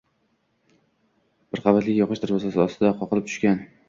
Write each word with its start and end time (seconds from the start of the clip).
Bir 1.55 1.63
qavatli 1.65 1.97
yog‘och 1.97 2.21
darvozasi 2.23 2.63
ostida 2.65 2.91
qoqilib 3.03 3.29
tushgan 3.29 3.63